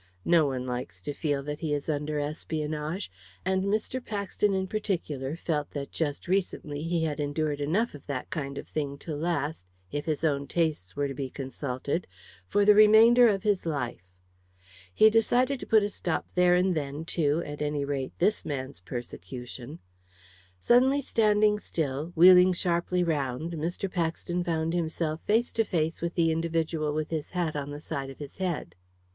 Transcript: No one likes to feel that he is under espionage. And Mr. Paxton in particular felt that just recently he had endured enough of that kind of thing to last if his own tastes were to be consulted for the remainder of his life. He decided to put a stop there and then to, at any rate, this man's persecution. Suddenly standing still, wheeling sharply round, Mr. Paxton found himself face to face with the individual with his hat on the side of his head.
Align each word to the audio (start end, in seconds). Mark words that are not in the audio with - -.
No 0.25 0.47
one 0.47 0.65
likes 0.65 0.99
to 1.03 1.13
feel 1.13 1.43
that 1.43 1.59
he 1.59 1.75
is 1.75 1.87
under 1.87 2.19
espionage. 2.19 3.11
And 3.45 3.65
Mr. 3.65 4.03
Paxton 4.03 4.51
in 4.55 4.65
particular 4.65 5.35
felt 5.35 5.69
that 5.73 5.91
just 5.91 6.27
recently 6.27 6.81
he 6.81 7.03
had 7.03 7.19
endured 7.19 7.61
enough 7.61 7.93
of 7.93 8.07
that 8.07 8.31
kind 8.31 8.57
of 8.57 8.67
thing 8.67 8.97
to 8.97 9.15
last 9.15 9.67
if 9.91 10.05
his 10.05 10.23
own 10.23 10.47
tastes 10.47 10.95
were 10.95 11.07
to 11.07 11.13
be 11.13 11.29
consulted 11.29 12.07
for 12.47 12.65
the 12.65 12.73
remainder 12.73 13.27
of 13.27 13.43
his 13.43 13.63
life. 13.67 14.01
He 14.91 15.11
decided 15.11 15.59
to 15.59 15.67
put 15.67 15.83
a 15.83 15.89
stop 15.89 16.25
there 16.33 16.55
and 16.55 16.73
then 16.75 17.05
to, 17.05 17.43
at 17.45 17.61
any 17.61 17.85
rate, 17.85 18.13
this 18.17 18.43
man's 18.43 18.79
persecution. 18.79 19.77
Suddenly 20.57 21.01
standing 21.01 21.59
still, 21.59 22.11
wheeling 22.15 22.53
sharply 22.53 23.03
round, 23.03 23.51
Mr. 23.53 23.87
Paxton 23.87 24.43
found 24.43 24.73
himself 24.73 25.21
face 25.27 25.51
to 25.51 25.63
face 25.63 26.01
with 26.01 26.15
the 26.15 26.31
individual 26.31 26.91
with 26.91 27.11
his 27.11 27.29
hat 27.29 27.55
on 27.55 27.69
the 27.69 27.79
side 27.79 28.09
of 28.09 28.17
his 28.17 28.37
head. 28.37 28.73